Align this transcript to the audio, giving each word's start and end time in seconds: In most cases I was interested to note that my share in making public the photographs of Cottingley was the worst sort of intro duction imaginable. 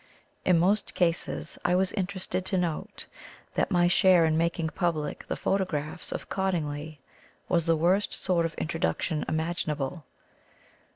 In 0.45 0.57
most 0.57 0.95
cases 0.95 1.59
I 1.63 1.75
was 1.75 1.91
interested 1.91 2.43
to 2.47 2.57
note 2.57 3.05
that 3.53 3.69
my 3.69 3.87
share 3.87 4.25
in 4.25 4.35
making 4.35 4.69
public 4.69 5.27
the 5.27 5.35
photographs 5.35 6.11
of 6.11 6.27
Cottingley 6.27 6.97
was 7.47 7.67
the 7.67 7.75
worst 7.77 8.11
sort 8.15 8.47
of 8.47 8.55
intro 8.57 8.79
duction 8.79 9.29
imaginable. 9.29 10.03